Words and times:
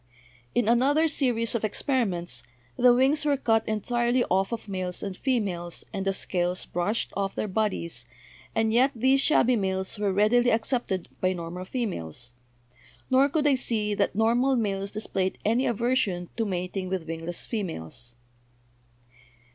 "In 0.55 0.67
another 0.67 1.07
series 1.07 1.53
of 1.53 1.63
experiments 1.63 2.41
the 2.75 2.91
wings 2.91 3.23
were 3.23 3.37
cut 3.37 3.67
entirely 3.67 4.23
off 4.31 4.51
of 4.51 4.67
males 4.67 5.03
and 5.03 5.15
females 5.15 5.83
and 5.93 6.07
the 6.07 6.11
scales 6.11 6.65
brushed 6.65 7.13
off 7.15 7.35
their 7.35 7.47
bodies, 7.47 8.05
and 8.55 8.73
yet 8.73 8.89
these 8.95 9.21
shabby 9.21 9.55
males 9.55 9.99
were 9.99 10.11
readily 10.11 10.49
accepted 10.51 11.07
by 11.21 11.33
normal 11.33 11.65
females; 11.65 12.33
nor 13.11 13.29
could 13.29 13.45
I 13.45 13.53
see 13.53 13.93
that 13.93 14.15
normal 14.15 14.55
males 14.55 14.89
displayed 14.89 15.37
any 15.45 15.67
aversion 15.67 16.29
to 16.35 16.47
mating 16.47 16.89
with 16.89 17.05
wingless 17.07 17.45
females." 17.45 18.15